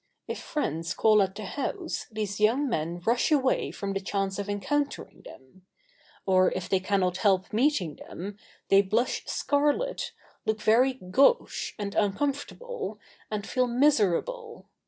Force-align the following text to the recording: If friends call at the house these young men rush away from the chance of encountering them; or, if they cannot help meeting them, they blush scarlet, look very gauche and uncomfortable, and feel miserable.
If 0.27 0.39
friends 0.41 0.95
call 0.95 1.21
at 1.21 1.35
the 1.35 1.45
house 1.45 2.07
these 2.11 2.39
young 2.39 2.67
men 2.67 3.01
rush 3.05 3.31
away 3.31 3.69
from 3.69 3.93
the 3.93 3.99
chance 3.99 4.39
of 4.39 4.49
encountering 4.49 5.21
them; 5.23 5.67
or, 6.25 6.49
if 6.53 6.67
they 6.67 6.79
cannot 6.79 7.17
help 7.17 7.53
meeting 7.53 7.97
them, 8.07 8.35
they 8.69 8.81
blush 8.81 9.23
scarlet, 9.27 10.11
look 10.43 10.59
very 10.59 10.93
gauche 10.95 11.73
and 11.77 11.93
uncomfortable, 11.93 12.97
and 13.29 13.45
feel 13.45 13.67
miserable. 13.67 14.71